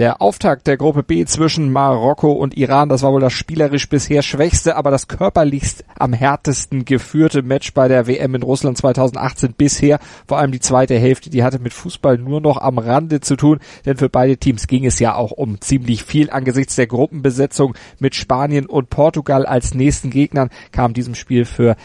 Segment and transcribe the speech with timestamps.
[0.00, 4.22] Der Auftakt der Gruppe B zwischen Marokko und Iran, das war wohl das spielerisch bisher
[4.22, 9.98] schwächste, aber das körperlichst am härtesten geführte Match bei der WM in Russland 2018 bisher.
[10.26, 13.58] Vor allem die zweite Hälfte, die hatte mit Fußball nur noch am Rande zu tun,
[13.84, 16.30] denn für beide Teams ging es ja auch um ziemlich viel.
[16.30, 21.76] Angesichts der Gruppenbesetzung mit Spanien und Portugal als nächsten Gegnern kam diesem Spiel für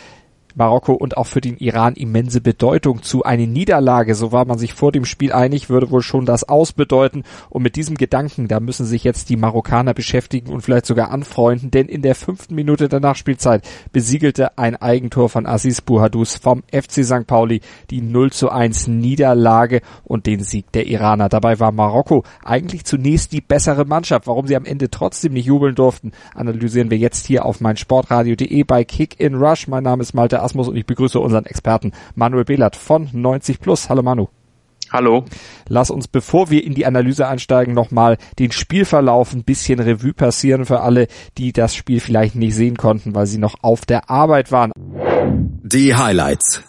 [0.55, 3.23] Marokko und auch für den Iran immense Bedeutung zu.
[3.23, 7.23] Eine Niederlage, so war man sich vor dem Spiel einig, würde wohl schon das ausbedeuten.
[7.49, 11.71] Und mit diesem Gedanken, da müssen sich jetzt die Marokkaner beschäftigen und vielleicht sogar anfreunden,
[11.71, 17.03] denn in der fünften Minute der Nachspielzeit besiegelte ein Eigentor von Aziz Buhadus vom FC
[17.03, 17.27] St.
[17.27, 21.29] Pauli die 0 zu 1 Niederlage und den Sieg der Iraner.
[21.29, 24.27] Dabei war Marokko eigentlich zunächst die bessere Mannschaft.
[24.27, 28.83] Warum sie am Ende trotzdem nicht jubeln durften, analysieren wir jetzt hier auf meinsportradio.de bei
[28.83, 29.67] Kick in Rush.
[29.67, 33.89] Mein Name ist Malte Asmus und ich begrüße unseren Experten Manuel Behlert von 90 Plus.
[33.89, 34.27] Hallo Manu.
[34.91, 35.25] Hallo.
[35.67, 40.65] Lass uns, bevor wir in die Analyse einsteigen, nochmal den Spielverlauf ein bisschen Revue passieren
[40.65, 41.07] für alle,
[41.37, 44.71] die das Spiel vielleicht nicht sehen konnten, weil sie noch auf der Arbeit waren.
[45.63, 46.63] Die Highlights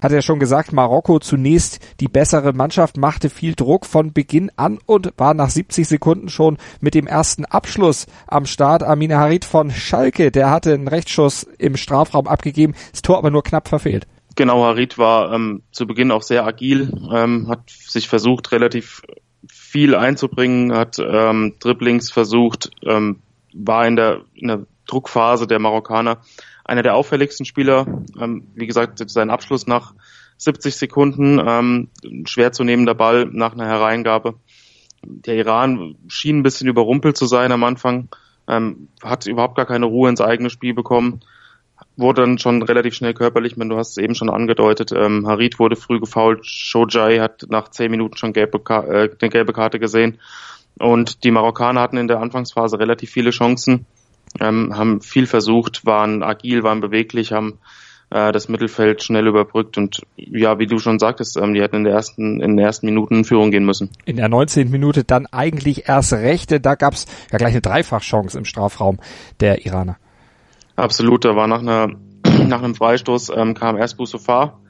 [0.00, 4.78] hat er schon gesagt, Marokko zunächst die bessere Mannschaft, machte viel Druck von Beginn an
[4.86, 8.82] und war nach 70 Sekunden schon mit dem ersten Abschluss am Start.
[8.82, 13.42] Amina Harit von Schalke, der hatte einen Rechtsschuss im Strafraum abgegeben, das Tor aber nur
[13.42, 14.06] knapp verfehlt.
[14.36, 19.02] Genau, Harit war ähm, zu Beginn auch sehr agil, ähm, hat sich versucht, relativ
[19.48, 23.20] viel einzubringen, hat ähm, Dribblings versucht, ähm,
[23.52, 26.18] war in der, in der Druckphase der Marokkaner
[26.70, 27.84] einer der auffälligsten Spieler.
[28.18, 29.92] Ähm, wie gesagt, sein Abschluss nach
[30.38, 31.88] 70 Sekunden, ähm,
[32.26, 34.34] schwer zu nehmender Ball nach einer Hereingabe.
[35.02, 38.08] Der Iran schien ein bisschen überrumpelt zu sein am Anfang,
[38.46, 41.20] ähm, hat überhaupt gar keine Ruhe ins eigene Spiel bekommen,
[41.96, 44.92] wurde dann schon relativ schnell körperlich, wenn du hast es eben schon angedeutet.
[44.92, 49.52] Ähm, Harit wurde früh gefault, Shojai hat nach 10 Minuten schon gelbe, äh, eine gelbe
[49.52, 50.20] Karte gesehen.
[50.78, 53.86] Und die Marokkaner hatten in der Anfangsphase relativ viele Chancen
[54.38, 57.58] ähm, haben viel versucht, waren agil, waren beweglich, haben
[58.10, 61.84] äh, das Mittelfeld schnell überbrückt und ja, wie du schon sagtest, ähm, die hätten in,
[61.84, 63.90] der ersten, in den ersten Minuten in Führung gehen müssen.
[64.04, 64.70] In der 19.
[64.70, 68.98] Minute dann eigentlich erst rechte, da gab's ja gleich eine Dreifachchance im Strafraum
[69.40, 69.96] der Iraner.
[70.76, 71.88] Absolut, da war nach einer
[72.46, 74.60] nach einem Freistoß ähm, kam erst Boussoufar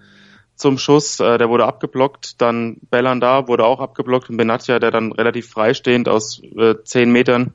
[0.54, 5.12] zum Schuss, äh, der wurde abgeblockt, dann Bellandar wurde auch abgeblockt und Benatia, der dann
[5.12, 7.54] relativ freistehend aus äh, zehn Metern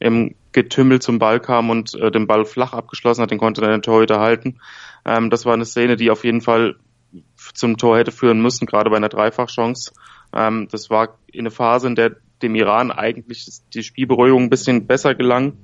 [0.00, 3.70] im Getümmel zum Ball kam und äh, den Ball flach abgeschlossen hat, den konnte dann
[3.70, 4.60] der Torhüter halten.
[5.04, 6.76] Ähm, das war eine Szene, die auf jeden Fall
[7.54, 9.92] zum Tor hätte führen müssen, gerade bei einer Dreifachchance.
[10.32, 14.86] Ähm, das war in einer Phase, in der dem Iran eigentlich die Spielberuhigung ein bisschen
[14.86, 15.54] besser gelang.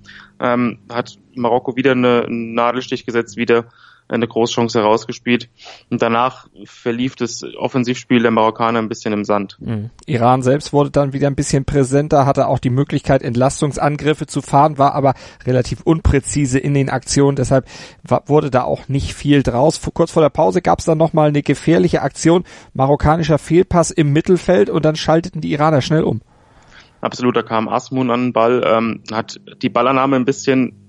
[0.40, 3.66] Ähm, hat Marokko wieder eine, einen Nadelstich gesetzt, wieder
[4.10, 5.48] eine Großchance herausgespielt.
[5.90, 9.56] Und danach verlief das Offensivspiel der Marokkaner ein bisschen im Sand.
[9.60, 9.90] Mhm.
[10.06, 14.78] Iran selbst wurde dann wieder ein bisschen präsenter, hatte auch die Möglichkeit, Entlastungsangriffe zu fahren,
[14.78, 15.14] war aber
[15.46, 17.36] relativ unpräzise in den Aktionen.
[17.36, 17.66] Deshalb
[18.26, 19.80] wurde da auch nicht viel draus.
[19.94, 22.44] Kurz vor der Pause gab es dann nochmal eine gefährliche Aktion,
[22.74, 26.20] marokkanischer Fehlpass im Mittelfeld und dann schalteten die Iraner schnell um.
[27.00, 30.79] Absolut, da kam Asmun an den Ball, ähm, hat die Ballannahme ein bisschen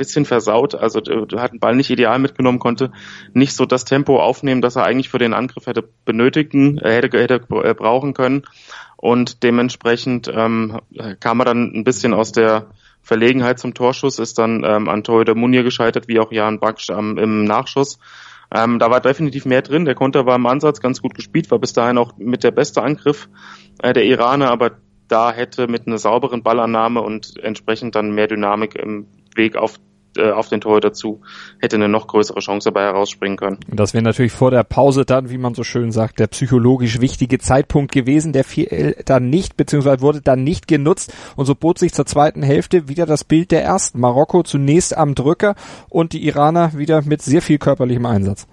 [0.00, 0.74] bisschen versaut.
[0.74, 2.90] Also er hat den Ball nicht ideal mitgenommen, konnte
[3.34, 7.20] nicht so das Tempo aufnehmen, das er eigentlich für den Angriff hätte benötigen, äh, hätte,
[7.20, 8.44] hätte äh, brauchen können.
[8.96, 10.80] Und dementsprechend ähm,
[11.20, 12.66] kam er dann ein bisschen aus der
[13.02, 17.18] Verlegenheit zum Torschuss, ist dann ähm, an Torhüter Munir gescheitert, wie auch Jan Baksch ähm,
[17.18, 17.98] im Nachschuss.
[18.54, 19.84] Ähm, da war definitiv mehr drin.
[19.84, 22.82] Der Konter war im Ansatz ganz gut gespielt, war bis dahin auch mit der beste
[22.82, 23.28] Angriff
[23.82, 24.72] äh, der Iraner, aber
[25.08, 29.78] da hätte mit einer sauberen Ballannahme und entsprechend dann mehr Dynamik im Weg auf
[30.16, 31.20] äh, auf den Torhüter zu,
[31.60, 33.58] hätte eine noch größere Chance dabei herausspringen können.
[33.68, 37.38] Das wäre natürlich vor der Pause dann, wie man so schön sagt, der psychologisch wichtige
[37.38, 38.32] Zeitpunkt gewesen.
[38.32, 41.12] Der fiel dann nicht, beziehungsweise wurde dann nicht genutzt.
[41.36, 44.00] Und so bot sich zur zweiten Hälfte wieder das Bild der ersten.
[44.00, 45.54] Marokko zunächst am Drücker
[45.88, 48.46] und die Iraner wieder mit sehr viel körperlichem Einsatz.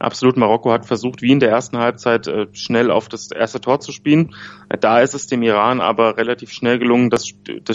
[0.00, 3.80] Absolut, Marokko hat versucht, wie in der ersten Halbzeit äh, schnell auf das erste Tor
[3.80, 4.34] zu spielen.
[4.80, 7.28] Da ist es dem Iran aber relativ schnell gelungen, das,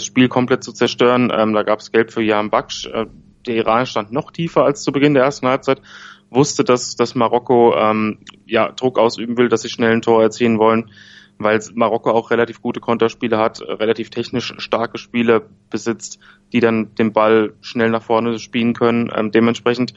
[0.04, 1.32] Spiel komplett zu zerstören.
[1.32, 2.86] Ähm, da gab es Gelb für Jan Baksch.
[2.86, 3.06] Äh,
[3.46, 5.80] der Iran stand noch tiefer als zu Beginn der ersten Halbzeit,
[6.28, 10.58] wusste, dass, dass Marokko ähm, ja, Druck ausüben will, dass sie schnell ein Tor erzielen
[10.58, 10.90] wollen,
[11.38, 16.18] weil Marokko auch relativ gute Konterspiele hat, relativ technisch starke Spieler besitzt,
[16.52, 19.10] die dann den Ball schnell nach vorne spielen können.
[19.14, 19.94] Ähm, dementsprechend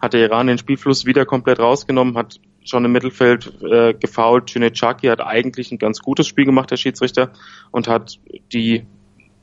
[0.00, 4.50] hat der Iran den Spielfluss wieder komplett rausgenommen, hat schon im Mittelfeld äh, gefault.
[4.50, 7.32] Cüneytschaki hat eigentlich ein ganz gutes Spiel gemacht, der Schiedsrichter,
[7.70, 8.18] und hat
[8.52, 8.86] die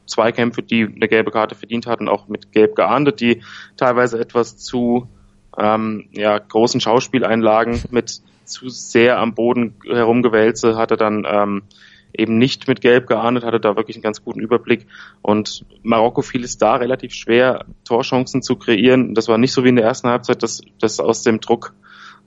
[0.06, 3.44] Zweikämpfe, die eine gelbe Karte verdient hatten, auch mit Gelb geahndet, die
[3.76, 5.08] teilweise etwas zu
[5.58, 11.64] ähm, ja, großen Schauspieleinlagen mit zu sehr am Boden herumgewälze, hatte dann ähm,
[12.14, 14.88] eben nicht mit Gelb geahndet, hatte da wirklich einen ganz guten Überblick.
[15.22, 19.14] Und Marokko fiel es da relativ schwer, Torchancen zu kreieren.
[19.14, 21.74] Das war nicht so wie in der ersten Halbzeit, dass das aus dem Druck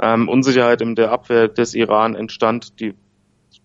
[0.00, 2.80] ähm, Unsicherheit in der Abwehr des Iran entstand.
[2.80, 2.94] Die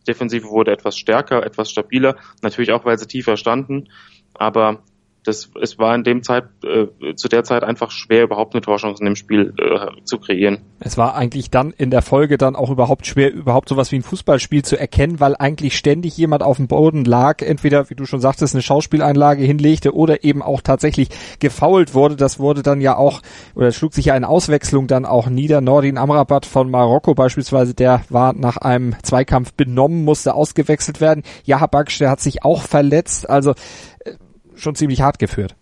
[0.07, 3.89] Defensive wurde etwas stärker, etwas stabiler, natürlich auch, weil sie tiefer standen.
[4.33, 4.83] Aber
[5.25, 9.01] das, es war in dem Zeit, äh, zu der Zeit einfach schwer, überhaupt eine Torchance
[9.01, 10.59] in dem Spiel äh, zu kreieren.
[10.79, 14.03] Es war eigentlich dann in der Folge dann auch überhaupt schwer, überhaupt sowas wie ein
[14.03, 18.19] Fußballspiel zu erkennen, weil eigentlich ständig jemand auf dem Boden lag, entweder, wie du schon
[18.19, 22.15] sagtest, eine Schauspieleinlage hinlegte oder eben auch tatsächlich gefault wurde.
[22.15, 23.21] Das wurde dann ja auch,
[23.55, 25.61] oder schlug sich ja eine Auswechslung dann auch nieder.
[25.61, 31.23] Nordin Amrabat von Marokko beispielsweise, der war nach einem Zweikampf benommen, musste ausgewechselt werden.
[31.43, 33.29] Jaha Baksch, der hat sich auch verletzt.
[33.29, 33.55] Also
[34.57, 35.55] schon ziemlich hart geführt.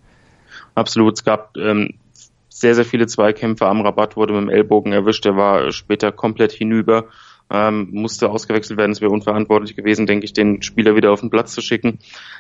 [0.75, 1.15] Absolut.
[1.15, 1.95] Es gab ähm,
[2.49, 3.65] sehr, sehr viele Zweikämpfe.
[3.65, 5.25] Am Rabatt wurde mit dem Ellbogen erwischt.
[5.25, 7.05] Der war später komplett hinüber
[7.53, 8.91] ähm, musste ausgewechselt werden.
[8.91, 11.99] Es wäre unverantwortlich gewesen, denke ich, den Spieler wieder auf den Platz zu schicken.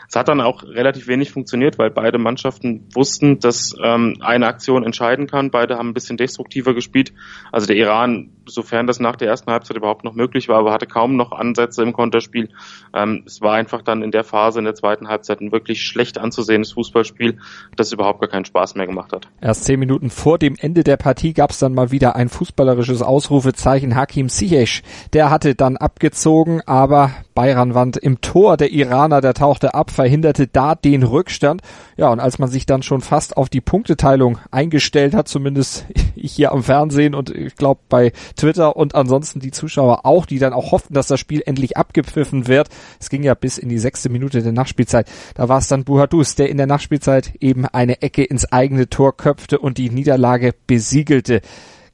[0.09, 4.83] Es hat dann auch relativ wenig funktioniert, weil beide Mannschaften wussten, dass ähm, eine Aktion
[4.83, 5.51] entscheiden kann.
[5.51, 7.13] Beide haben ein bisschen destruktiver gespielt.
[7.51, 10.87] Also der Iran, sofern das nach der ersten Halbzeit überhaupt noch möglich war, aber hatte
[10.87, 12.49] kaum noch Ansätze im Konterspiel.
[12.93, 16.17] Ähm, es war einfach dann in der Phase in der zweiten Halbzeit ein wirklich schlecht
[16.17, 17.37] anzusehendes Fußballspiel,
[17.75, 19.27] das überhaupt gar keinen Spaß mehr gemacht hat.
[19.41, 23.03] Erst zehn Minuten vor dem Ende der Partie gab es dann mal wieder ein fußballerisches
[23.03, 23.95] Ausrufezeichen.
[23.95, 29.91] Hakim Ziyech, der hatte dann abgezogen, aber Bayranwand im Tor der Iraner, der tauchte ab,
[29.91, 31.61] verhinderte da den Rückstand.
[31.97, 35.85] Ja, und als man sich dann schon fast auf die Punkteteilung eingestellt hat, zumindest
[36.15, 40.39] ich hier am Fernsehen und ich glaube bei Twitter und ansonsten die Zuschauer auch, die
[40.39, 42.69] dann auch hofften, dass das Spiel endlich abgepfiffen wird.
[42.99, 45.07] Es ging ja bis in die sechste Minute der Nachspielzeit.
[45.35, 49.17] Da war es dann Buhadus, der in der Nachspielzeit eben eine Ecke ins eigene Tor
[49.17, 51.41] köpfte und die Niederlage besiegelte.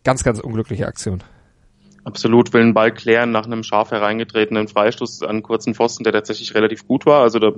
[0.04, 1.24] Ganz, ganz unglückliche Aktion
[2.10, 6.56] absolut will einen Ball klären nach einem scharf hereingetretenen Freistoß an kurzen Pfosten, der tatsächlich
[6.56, 7.22] relativ gut war.
[7.22, 7.52] Also da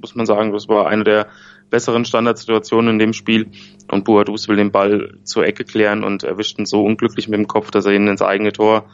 [0.00, 1.26] muss man sagen, das war eine der
[1.68, 3.50] besseren Standardsituationen in dem Spiel.
[3.90, 7.48] Und Boadus will den Ball zur Ecke klären und erwischt ihn so unglücklich mit dem
[7.48, 8.86] Kopf, dass er ihn ins eigene Tor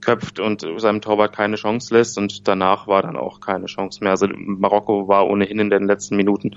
[0.00, 2.18] köpft und seinem Torwart keine Chance lässt.
[2.18, 4.10] Und danach war dann auch keine Chance mehr.
[4.10, 6.56] Also Marokko war ohnehin in den letzten Minuten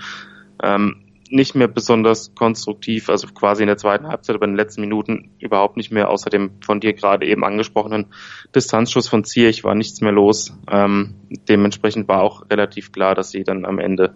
[0.61, 4.81] ähm, nicht mehr besonders konstruktiv, also quasi in der zweiten Halbzeit, aber in den letzten
[4.81, 8.07] Minuten überhaupt nicht mehr, außer dem von dir gerade eben angesprochenen
[8.53, 10.53] Distanzschuss von Zierich war nichts mehr los.
[10.69, 11.15] Ähm,
[11.49, 14.15] dementsprechend war auch relativ klar, dass sie dann am Ende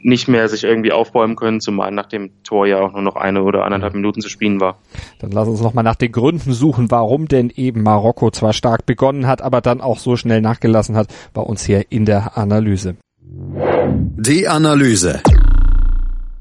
[0.00, 3.42] nicht mehr sich irgendwie aufbäumen können, zumal nach dem Tor ja auch nur noch eine
[3.42, 4.78] oder anderthalb Minuten zu spielen war.
[5.18, 9.26] Dann lass uns nochmal nach den Gründen suchen, warum denn eben Marokko zwar stark begonnen
[9.26, 12.96] hat, aber dann auch so schnell nachgelassen hat, bei uns hier in der Analyse.
[13.20, 15.20] Die Analyse.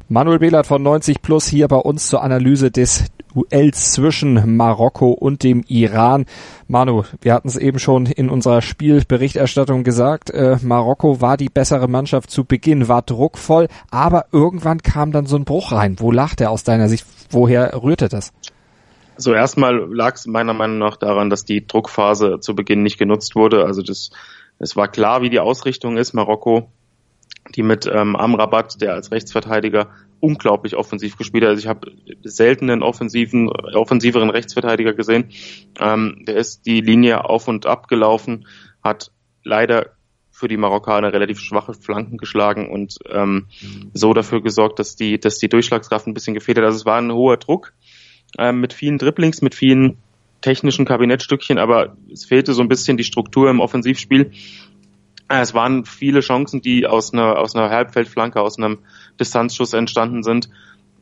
[0.10, 5.44] Manuel Behlert von 90 Plus hier bei uns zur Analyse des Duells zwischen Marokko und
[5.44, 6.26] dem Iran.
[6.70, 11.90] Manu, wir hatten es eben schon in unserer Spielberichterstattung gesagt, äh, Marokko war die bessere
[11.90, 15.98] Mannschaft zu Beginn, war druckvoll, aber irgendwann kam dann so ein Bruch rein.
[16.00, 17.06] Wo lag der aus deiner Sicht?
[17.30, 18.32] Woher rührte das?
[19.18, 23.36] So erstmal lag es meiner Meinung nach daran, dass die Druckphase zu Beginn nicht genutzt
[23.36, 23.66] wurde.
[23.66, 24.12] Also das,
[24.58, 26.14] es war klar, wie die Ausrichtung ist.
[26.14, 26.70] Marokko
[27.56, 29.90] die mit ähm, Amrabat, der als Rechtsverteidiger
[30.20, 31.52] unglaublich offensiv gespielt hat.
[31.52, 31.92] Also ich habe
[32.24, 35.30] selten einen offensiven, offensiveren Rechtsverteidiger gesehen.
[35.80, 38.48] Ähm, der ist die Linie auf und ab gelaufen,
[38.84, 39.12] hat
[39.44, 39.92] leider
[40.32, 43.48] für die Marokkaner relativ schwache Flanken geschlagen und ähm,
[43.94, 46.66] so dafür gesorgt, dass die, dass die Durchschlagskraft ein bisschen gefehlt hat.
[46.66, 47.74] Also es war ein hoher Druck
[48.38, 49.98] ähm, mit vielen Dribblings, mit vielen
[50.42, 54.32] technischen Kabinettstückchen, aber es fehlte so ein bisschen die Struktur im Offensivspiel äh,
[55.30, 58.80] es waren viele Chancen, die aus einer, aus einer Halbfeldflanke, aus einem
[59.20, 60.50] Distanzschuss entstanden sind.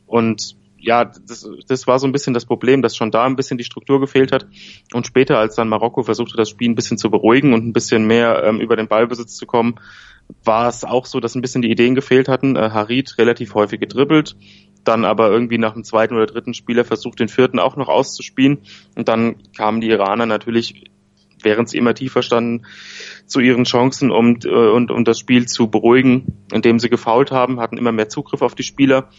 [0.08, 3.58] Und ja, das, das war so ein bisschen das Problem, dass schon da ein bisschen
[3.58, 4.48] die Struktur gefehlt hat.
[4.94, 8.06] Und später, als dann Marokko versuchte, das Spiel ein bisschen zu beruhigen und ein bisschen
[8.06, 9.76] mehr ähm, über den Ballbesitz zu kommen,
[10.44, 12.56] war es auch so, dass ein bisschen die Ideen gefehlt hatten.
[12.56, 14.36] Äh, Harid relativ häufig gedribbelt,
[14.84, 18.60] dann aber irgendwie nach dem zweiten oder dritten Spieler versucht, den vierten auch noch auszuspielen.
[18.96, 20.86] Und dann kamen die Iraner natürlich
[21.42, 22.66] während sie immer tiefer standen,
[23.26, 27.60] zu ihren Chancen, um, äh, und, um das Spiel zu beruhigen, indem sie gefault haben,
[27.60, 29.10] hatten immer mehr Zugriff auf die Spieler,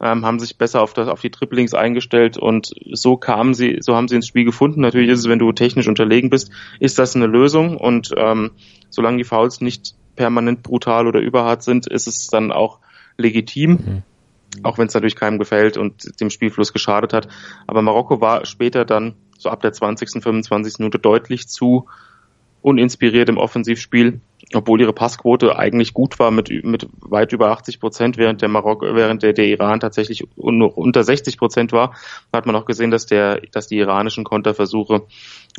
[0.00, 3.94] ähm, haben sich besser auf, das, auf die Dribblings eingestellt und so kamen sie, so
[3.94, 4.80] haben sie ins Spiel gefunden.
[4.80, 6.50] Natürlich ist es, wenn du technisch unterlegen bist,
[6.80, 8.52] ist das eine Lösung und ähm,
[8.90, 12.80] solange die Fouls nicht permanent brutal oder überhart sind, ist es dann auch
[13.16, 13.70] legitim.
[13.70, 14.02] Mhm
[14.62, 17.28] auch wenn es natürlich keinem gefällt und dem Spielfluss geschadet hat.
[17.66, 20.78] Aber Marokko war später dann so ab der 20., 25.
[20.78, 21.86] Minute deutlich zu
[22.62, 24.20] uninspiriert im Offensivspiel
[24.52, 28.94] obwohl ihre Passquote eigentlich gut war mit, mit weit über 80 Prozent, während der Marokko,
[28.94, 31.94] während der, der Iran tatsächlich nur unter 60 Prozent war,
[32.32, 35.02] hat man auch gesehen, dass der, dass die iranischen Konterversuche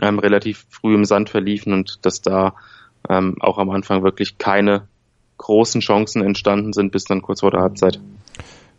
[0.02, 2.56] ähm, relativ früh im Sand verliefen und dass da
[3.10, 4.88] ähm, auch am Anfang wirklich keine
[5.38, 8.00] großen Chancen entstanden sind, bis dann kurz vor der Halbzeit.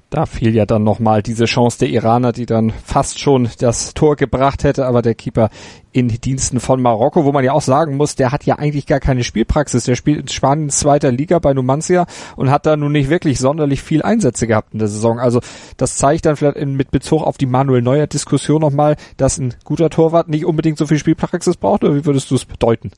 [0.09, 4.15] Da fiel ja dann nochmal diese Chance der Iraner, die dann fast schon das Tor
[4.15, 5.51] gebracht hätte, aber der Keeper
[5.91, 9.01] in Diensten von Marokko, wo man ja auch sagen muss, der hat ja eigentlich gar
[9.01, 9.83] keine Spielpraxis.
[9.83, 13.83] Der spielt in Spaniens zweiter Liga bei Numancia und hat da nun nicht wirklich sonderlich
[13.83, 15.19] viel Einsätze gehabt in der Saison.
[15.19, 15.41] Also
[15.77, 19.55] das zeigt dann vielleicht in, mit Bezug auf die Manuel Neuer Diskussion nochmal, dass ein
[19.65, 22.93] guter Torwart nicht unbedingt so viel Spielpraxis braucht, oder wie würdest du es bedeuten?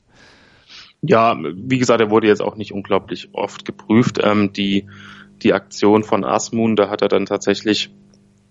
[1.01, 4.19] Ja, wie gesagt, er wurde jetzt auch nicht unglaublich oft geprüft.
[4.21, 4.85] Ähm, die
[5.43, 7.91] die Aktion von Asmun, da hat er dann tatsächlich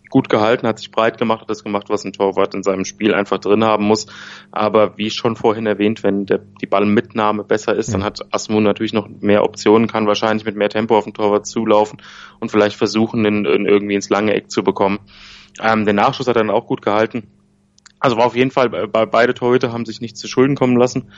[0.09, 3.15] gut gehalten, hat sich breit gemacht, hat das gemacht, was ein Torwart in seinem Spiel
[3.15, 4.07] einfach drin haben muss.
[4.51, 8.93] Aber wie schon vorhin erwähnt, wenn der, die Ballmitnahme besser ist, dann hat Asmun natürlich
[8.93, 12.01] noch mehr Optionen, kann wahrscheinlich mit mehr Tempo auf den Torwart zulaufen
[12.41, 14.99] und vielleicht versuchen, ihn, ihn irgendwie ins lange Eck zu bekommen.
[15.61, 17.29] Ähm, den Nachschuss hat er dann auch gut gehalten.
[18.01, 21.11] Also war auf jeden Fall, bei beide Torhüter haben sich nichts zu Schulden kommen lassen.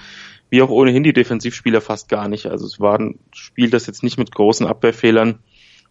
[0.49, 2.47] Wie auch ohnehin die Defensivspieler fast gar nicht.
[2.47, 5.41] Also es war ein Spiel, das jetzt nicht mit großen Abwehrfehlern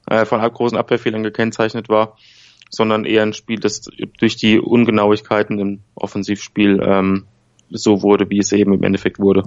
[0.08, 2.18] äh, von großen Abwehrfehlern gekennzeichnet war,
[2.70, 7.26] sondern eher ein Spiel, das durch die Ungenauigkeiten im Offensivspiel ähm,
[7.72, 9.44] so wurde, wie es eben im Endeffekt wurde.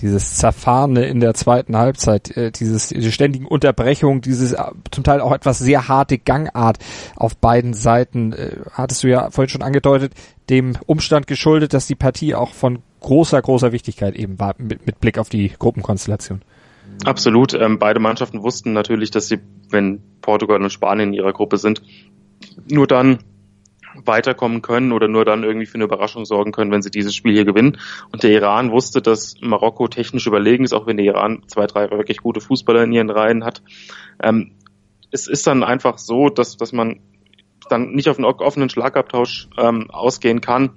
[0.00, 5.20] Dieses Zerfahrene in der zweiten Halbzeit, äh, dieses, diese ständigen Unterbrechungen, dieses äh, zum Teil
[5.20, 6.78] auch etwas sehr harte Gangart
[7.16, 10.14] auf beiden Seiten, äh, hattest du ja vorhin schon angedeutet,
[10.48, 15.00] dem Umstand geschuldet, dass die Partie auch von großer, großer Wichtigkeit eben war, mit, mit
[15.00, 16.42] Blick auf die Gruppenkonstellation.
[17.04, 17.54] Absolut.
[17.54, 19.38] Ähm, beide Mannschaften wussten natürlich, dass sie,
[19.70, 21.82] wenn Portugal und Spanien in ihrer Gruppe sind,
[22.68, 23.20] nur dann
[24.04, 27.32] weiterkommen können oder nur dann irgendwie für eine Überraschung sorgen können, wenn sie dieses Spiel
[27.32, 27.78] hier gewinnen.
[28.12, 31.90] Und der Iran wusste, dass Marokko technisch überlegen ist, auch wenn der Iran zwei, drei
[31.90, 33.62] wirklich gute Fußballer in ihren Reihen hat.
[34.22, 34.52] Ähm,
[35.10, 37.00] es ist dann einfach so, dass, dass man
[37.68, 40.76] dann nicht auf einen offenen Schlagabtausch ähm, ausgehen kann,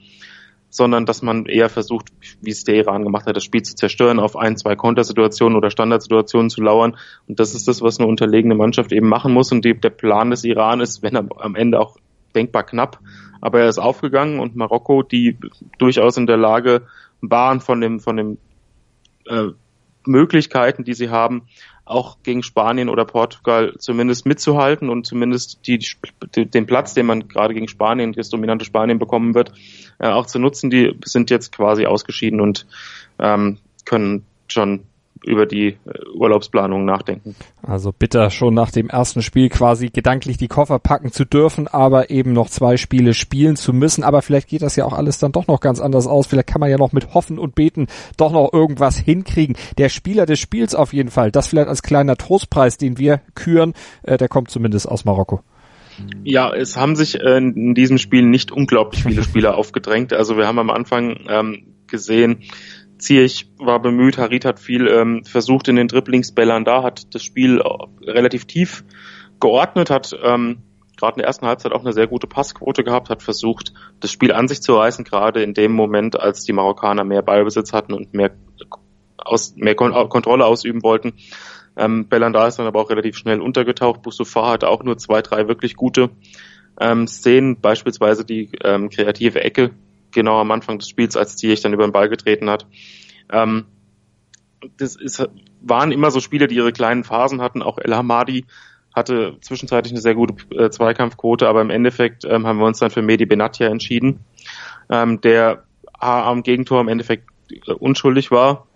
[0.73, 2.07] sondern dass man eher versucht,
[2.41, 5.69] wie es der Iran gemacht hat, das Spiel zu zerstören, auf ein, zwei Kontersituationen oder
[5.69, 6.97] Standardsituationen zu lauern.
[7.27, 9.51] Und das ist das, was eine unterlegene Mannschaft eben machen muss.
[9.51, 11.97] Und die, der Plan des Iran ist, wenn er am Ende auch
[12.33, 12.99] denkbar knapp,
[13.39, 15.37] aber er ist aufgegangen und Marokko, die
[15.77, 16.87] durchaus in der Lage
[17.21, 18.37] waren, von dem, von dem
[19.25, 19.49] äh,
[20.07, 21.47] Möglichkeiten, die sie haben,
[21.85, 25.79] auch gegen Spanien oder Portugal zumindest mitzuhalten und zumindest die,
[26.35, 29.51] den Platz, den man gerade gegen Spanien, das dominante Spanien bekommen wird,
[29.99, 30.69] äh, auch zu nutzen.
[30.69, 32.65] Die sind jetzt quasi ausgeschieden und
[33.19, 34.85] ähm, können schon
[35.25, 35.75] über die äh,
[36.13, 37.35] Urlaubsplanung nachdenken.
[37.61, 42.09] Also bitter schon nach dem ersten Spiel quasi gedanklich die Koffer packen zu dürfen, aber
[42.09, 44.03] eben noch zwei Spiele spielen zu müssen.
[44.03, 46.27] Aber vielleicht geht das ja auch alles dann doch noch ganz anders aus.
[46.27, 47.87] Vielleicht kann man ja noch mit Hoffen und Beten
[48.17, 49.55] doch noch irgendwas hinkriegen.
[49.77, 53.73] Der Spieler des Spiels auf jeden Fall, das vielleicht als kleiner Trostpreis, den wir küren,
[54.03, 55.41] äh, der kommt zumindest aus Marokko.
[56.23, 60.13] Ja, es haben sich äh, in diesem Spiel nicht unglaublich viele Spieler aufgedrängt.
[60.13, 62.43] Also wir haben am Anfang ähm, gesehen,
[63.03, 67.59] Ziyech war bemüht, Harit hat viel ähm, versucht in den Dribblings, Belanda hat das Spiel
[67.59, 68.83] äh, relativ tief
[69.39, 70.59] geordnet, hat ähm,
[70.97, 74.31] gerade in der ersten Halbzeit auch eine sehr gute Passquote gehabt, hat versucht, das Spiel
[74.31, 78.13] an sich zu reißen, gerade in dem Moment, als die Marokkaner mehr Ballbesitz hatten und
[78.13, 78.31] mehr,
[79.17, 81.13] aus, mehr Kon Kontrolle ausüben wollten.
[81.75, 84.01] Ähm, Belanda ist dann aber auch relativ schnell untergetaucht.
[84.01, 86.11] Boussoufa hatte auch nur zwei, drei wirklich gute
[86.79, 89.71] ähm, Szenen, beispielsweise die ähm, kreative Ecke,
[90.13, 92.67] genau am Anfang des Spiels, als Ziyech dann über den Ball getreten hat.
[93.31, 93.65] Ähm,
[94.77, 95.27] das ist,
[95.61, 97.61] waren immer so Spiele, die ihre kleinen Phasen hatten.
[97.61, 98.45] Auch El Hamadi
[98.93, 102.91] hatte zwischenzeitlich eine sehr gute äh, Zweikampfquote, aber im Endeffekt ähm, haben wir uns dann
[102.91, 104.19] für Medi Benatia entschieden,
[104.89, 105.63] ähm, der
[105.99, 108.67] am Gegentor im Endeffekt äh, unschuldig war,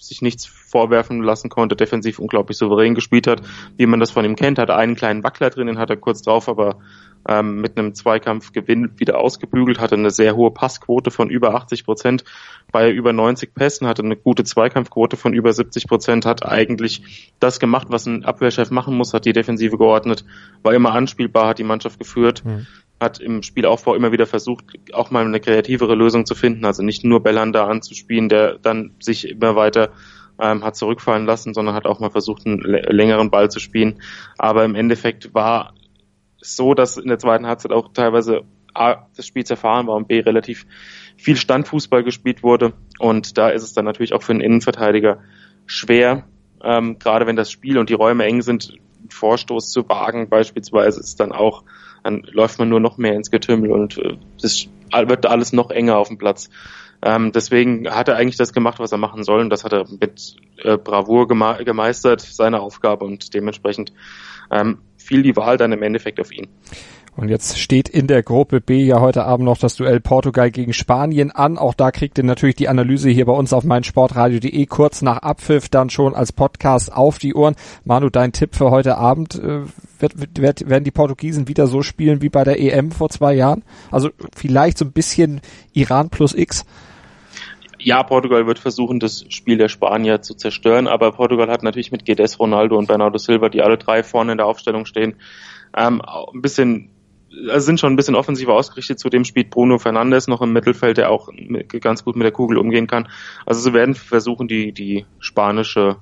[0.00, 3.42] sich nichts vorwerfen lassen konnte, defensiv unglaublich souverän gespielt hat,
[3.76, 6.22] wie man das von ihm kennt, hat einen kleinen Wackler drin, den hat er kurz
[6.22, 6.78] drauf, aber
[7.28, 12.24] ähm, mit einem Zweikampfgewinn wieder ausgebügelt, hatte eine sehr hohe Passquote von über 80 Prozent
[12.72, 17.60] bei über 90 Pässen, hatte eine gute Zweikampfquote von über 70 Prozent, hat eigentlich das
[17.60, 20.24] gemacht, was ein Abwehrchef machen muss, hat die Defensive geordnet,
[20.62, 22.66] war immer anspielbar, hat die Mannschaft geführt, mhm.
[23.00, 27.04] Hat im Spielaufbau immer wieder versucht, auch mal eine kreativere Lösung zu finden, also nicht
[27.04, 29.92] nur Bellander anzuspielen, der dann sich immer weiter
[30.38, 34.00] ähm, hat zurückfallen lassen, sondern hat auch mal versucht, einen längeren Ball zu spielen.
[34.38, 35.74] Aber im Endeffekt war
[36.40, 38.42] so, dass in der zweiten Halbzeit auch teilweise
[38.74, 40.66] A, das Spiel zerfahren war und B, relativ
[41.16, 42.72] viel Standfußball gespielt wurde.
[42.98, 45.22] Und da ist es dann natürlich auch für einen Innenverteidiger
[45.66, 46.24] schwer,
[46.62, 48.74] ähm, gerade wenn das Spiel und die Räume eng sind,
[49.08, 51.64] Vorstoß zu wagen beispielsweise ist dann auch,
[52.02, 55.96] dann läuft man nur noch mehr ins Getümmel und äh, das wird alles noch enger
[55.96, 56.50] auf dem Platz.
[57.02, 59.86] Ähm, deswegen hat er eigentlich das gemacht, was er machen soll und das hat er
[59.88, 63.92] mit äh, Bravour geme gemeistert, seine Aufgabe und dementsprechend
[64.50, 66.48] ähm, fiel die Wahl dann im Endeffekt auf ihn.
[67.16, 70.72] Und jetzt steht in der Gruppe B ja heute Abend noch das Duell Portugal gegen
[70.72, 71.58] Spanien an.
[71.58, 75.68] Auch da kriegt ihr natürlich die Analyse hier bei uns auf meinsportradio.de kurz nach Abpfiff
[75.68, 77.56] dann schon als Podcast auf die Ohren.
[77.84, 79.62] Manu, dein Tipp für heute Abend, äh,
[79.98, 83.64] wird, wird, werden die Portugiesen wieder so spielen wie bei der EM vor zwei Jahren?
[83.90, 85.40] Also vielleicht so ein bisschen
[85.72, 86.64] Iran plus X?
[87.82, 92.04] ja, Portugal wird versuchen, das Spiel der Spanier zu zerstören, aber Portugal hat natürlich mit
[92.04, 95.14] Guedes, Ronaldo und Bernardo Silva, die alle drei vorne in der Aufstellung stehen,
[95.74, 96.90] ähm, ein bisschen
[97.48, 98.98] also sind schon ein bisschen offensiver ausgerichtet.
[98.98, 101.28] Zudem spielt Bruno Fernandes noch im Mittelfeld, der auch
[101.80, 103.08] ganz gut mit der Kugel umgehen kann.
[103.46, 105.96] Also sie werden versuchen, die, die spanische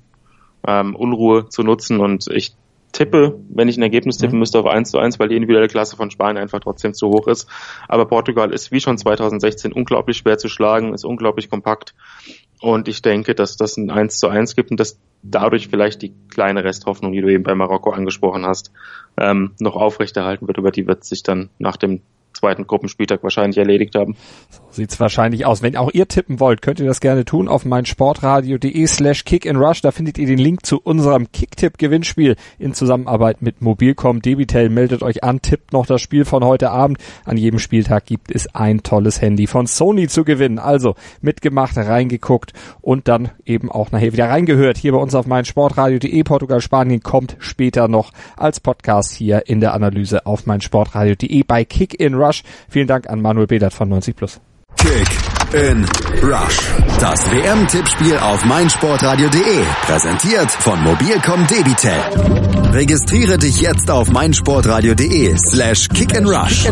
[0.66, 2.54] ähm, Unruhe zu nutzen und ich
[2.92, 4.40] tippe, wenn ich ein Ergebnis tippen mhm.
[4.40, 7.28] müsste, auf 1 zu 1, weil die individuelle Klasse von Spanien einfach trotzdem zu hoch
[7.28, 7.49] ist.
[7.87, 11.94] Aber Portugal ist wie schon 2016 unglaublich schwer zu schlagen, ist unglaublich kompakt
[12.61, 16.12] und ich denke, dass das ein 1 zu 1 gibt und dass dadurch vielleicht die
[16.31, 18.73] kleine Resthoffnung, die du eben bei Marokko angesprochen hast,
[19.17, 20.59] ähm, noch aufrechterhalten wird.
[20.59, 22.03] Über die wird sich dann nach dem
[22.38, 24.16] zweiten Gruppenspieltag wahrscheinlich erledigt haben.
[24.50, 25.62] So sieht's wahrscheinlich aus.
[25.62, 29.59] Wenn auch ihr tippen wollt, könnt ihr das gerne tun auf meinsportradio.de slash kick and
[29.59, 29.83] rush.
[29.83, 34.23] Da findet ihr den Link zu unserem Kicktipp-Gewinnspiel in Zusammenarbeit mit Mobilcom.
[34.23, 36.99] Debitel meldet euch an, tippt noch das Spiel von heute Abend.
[37.25, 40.59] An jedem Spieltag gibt es ein tolles Handy von Sony zu gewinnen.
[40.59, 44.76] Also mitgemacht, reingeguckt und dann eben auch nachher wieder reingehört.
[44.76, 46.23] Hier bei uns auf meinsportradio.de.
[46.23, 51.99] Portugal, Spanien kommt später noch als Podcast hier in der Analyse auf meinsportradio.de bei Kick
[51.99, 52.27] in Rush.
[52.28, 52.42] Rush.
[52.68, 54.40] Vielen Dank an Manuel Bedert von 90 Plus.
[54.76, 55.08] Kick
[55.54, 55.85] in
[56.23, 56.58] Rush.
[57.00, 59.64] Das WM-Tippspiel auf meinsportradio.de.
[59.87, 62.38] Präsentiert von Mobilcom Debitel.
[62.73, 65.88] Registriere dich jetzt auf meinsportradio.de slash
[66.25, 66.68] rush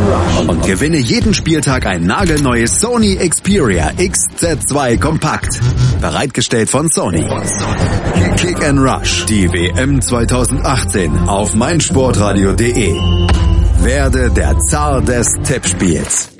[0.46, 5.58] und gewinne jeden Spieltag ein nagelneues Sony Xperia XZ2 Kompakt.
[6.00, 7.26] Bereitgestellt von Sony.
[8.36, 9.24] Kick and Rush.
[9.26, 13.45] Die WM 2018 auf meinsportradio.de.
[13.82, 16.30] Werde der Zar des Tippspiels.